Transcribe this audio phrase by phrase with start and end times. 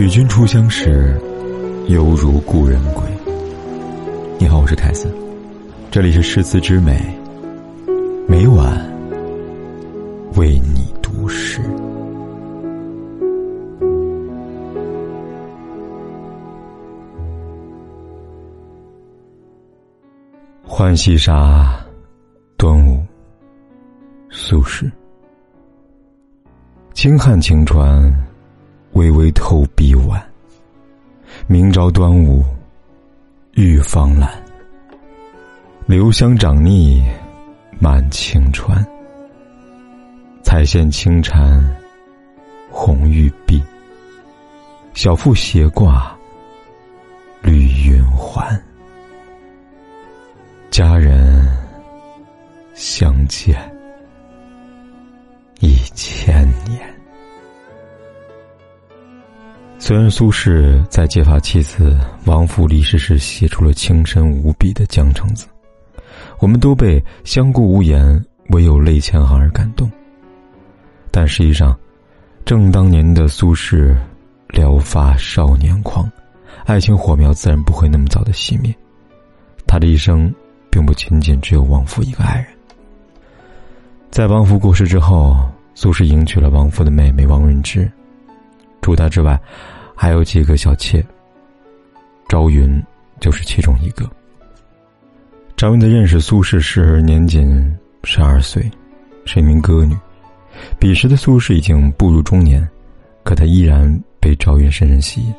[0.00, 1.14] 与君初相识，
[1.88, 3.02] 犹如故人归。
[4.38, 5.14] 你好，我是凯斯，
[5.90, 6.98] 这里是诗词之美，
[8.26, 8.82] 每晚
[10.36, 11.60] 为你读诗。
[20.66, 21.78] 浣溪沙，
[22.56, 23.04] 端午，
[24.30, 24.90] 苏轼。
[26.94, 28.10] 轻汉晴川，
[29.00, 30.22] 微微透碧晚。
[31.46, 32.44] 明朝端午，
[33.52, 34.30] 玉芳兰。
[35.86, 37.02] 留香长腻，
[37.78, 38.86] 满晴川。
[40.42, 41.66] 彩线轻缠，
[42.70, 43.62] 红玉臂。
[44.92, 46.14] 小腹斜挂，
[47.40, 48.62] 绿云环。
[50.70, 51.48] 佳人
[52.74, 53.58] 相见
[59.90, 65.48] 虽然苏轼在揭发妻子王府离世时写出了情深无比的《江城子》，
[66.38, 69.90] 我们都被“相顾无言，唯有泪千行”而感动。
[71.10, 71.76] 但实际上，
[72.44, 73.92] 正当年的苏轼
[74.50, 76.08] 聊发少年狂，
[76.66, 78.72] 爱情火苗自然不会那么早的熄灭。
[79.66, 80.32] 他的一生。
[80.70, 82.46] 并不仅仅只有王府一个爱人。
[84.08, 85.36] 在王府过世之后，
[85.74, 87.90] 苏轼迎娶了王府的妹妹王润之。
[88.80, 89.36] 除他之外，
[90.02, 91.04] 还有几个小妾。
[92.26, 92.82] 朝云
[93.20, 94.08] 就是其中一个。
[95.58, 97.70] 朝云在认识苏轼时年仅
[98.02, 98.66] 十二岁，
[99.26, 99.94] 是一名歌女。
[100.78, 102.66] 彼时的苏轼已经步入中年，
[103.24, 105.34] 可他依然被朝云深深吸引，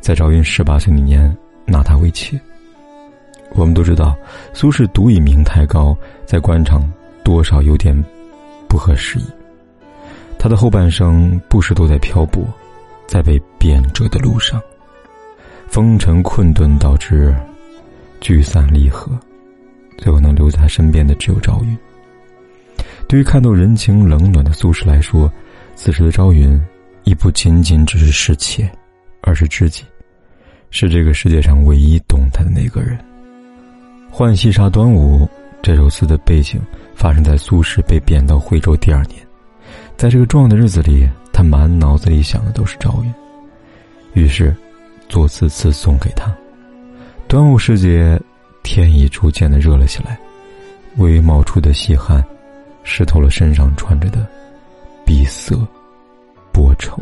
[0.00, 2.40] 在朝云十八岁那年纳她为妾。
[3.50, 4.16] 我们都知道，
[4.54, 6.88] 苏轼独以名太高，在官场
[7.24, 8.00] 多少有点
[8.68, 9.24] 不合时宜。
[10.38, 12.46] 他的后半生不时都在漂泊，
[13.08, 14.62] 在被贬谪的路上，
[15.66, 17.34] 风尘困顿导致
[18.20, 19.18] 聚散离合，
[19.96, 21.76] 最后能留在他身边的只有赵云。
[23.08, 25.32] 对于看透人情冷暖的苏轼来说，
[25.74, 26.60] 此时的赵云
[27.04, 28.70] 已不仅仅只是侍妾，
[29.22, 29.82] 而是知己，
[30.70, 32.98] 是这个世界上唯一懂他的那个人。
[34.10, 35.26] 《浣溪沙·端午》
[35.62, 36.60] 这首词的背景
[36.94, 39.26] 发生在苏轼被贬到惠州第二年，
[39.96, 43.14] 在这个重要的日子里，他满脑子里想的都是赵云，
[44.12, 44.52] 于是
[45.08, 46.36] 作此词送给他。
[47.28, 48.20] 端午时节，
[48.64, 50.18] 天已逐渐的热了起来，
[50.96, 52.24] 微微冒出的细汗，
[52.82, 54.26] 湿透了身上穿着的
[55.06, 55.56] 碧色
[56.50, 57.00] 薄绸。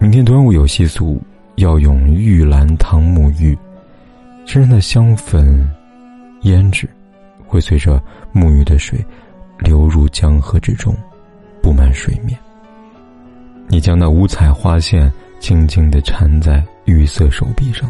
[0.00, 1.22] 明天端午有习俗，
[1.54, 3.56] 要用玉兰汤沐浴，
[4.44, 5.70] 身上的香粉。
[6.42, 6.90] 胭脂
[7.46, 8.02] 会随着
[8.34, 8.98] 沐浴的水
[9.60, 10.92] 流入江河之中，
[11.62, 12.36] 布满水面。
[13.70, 17.88] 你将那五彩花线静静地缠在玉色手臂上，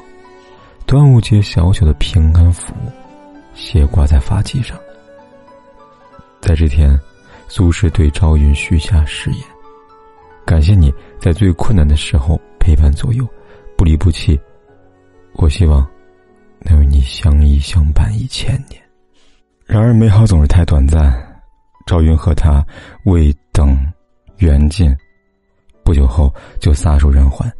[0.86, 2.74] 端午节小小的平安符
[3.54, 4.78] 斜挂在发髻上。
[6.40, 6.96] 在这天，
[7.48, 9.40] 苏轼对朝云许下誓言：
[10.44, 13.26] 感谢你在最困难的时候陪伴左右，
[13.76, 14.38] 不离不弃。
[15.32, 15.84] 我希望。
[16.62, 18.78] 能与你相依相伴一千年，
[19.64, 21.10] 然而美好总是太短暂。
[21.86, 22.62] 赵云和他
[23.06, 23.74] 未等
[24.36, 24.94] 缘尽，
[25.84, 27.50] 不久后就撒手人寰，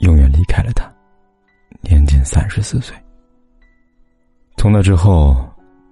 [0.00, 0.90] 永远离开了他，
[1.80, 2.96] 年仅三十四岁。
[4.56, 5.36] 从那之后，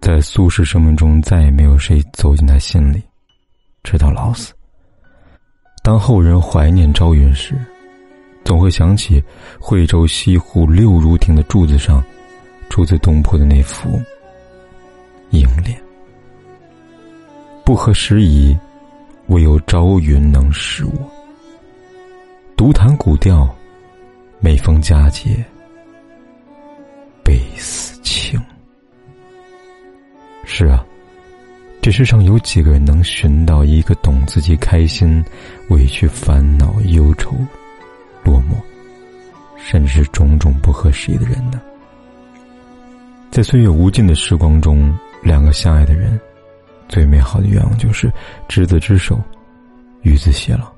[0.00, 3.03] 在苏轼生命中再也没有谁走进他心里，
[3.82, 4.53] 直到老死。
[5.82, 7.55] 当后人怀念朝云时，
[8.44, 9.22] 总会想起
[9.61, 12.03] 惠州西湖六如亭的柱子上。
[12.71, 14.00] 出自东坡的那幅
[15.28, 15.78] 楹联，
[17.66, 18.59] 不合时宜，
[19.27, 21.22] 唯有朝云能识我。
[22.72, 23.49] 弹古调，
[24.41, 25.44] 每逢佳节
[27.22, 28.41] 倍思亲。
[30.44, 30.84] 是啊，
[31.81, 35.25] 这世上有几个人能寻到一个懂自己开心、
[35.69, 37.37] 委屈、烦恼、忧愁、
[38.25, 38.55] 落寞，
[39.56, 41.61] 甚至是种种不合时宜的人呢？
[43.31, 46.19] 在岁月无尽的时光中，两个相爱的人，
[46.88, 48.11] 最美好的愿望就是
[48.49, 49.20] 执子之手，
[50.02, 50.72] 与子偕老。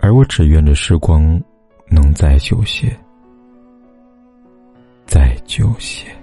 [0.00, 1.40] 而我只愿这时光
[1.88, 2.96] 能再久些，
[5.06, 6.19] 再久些。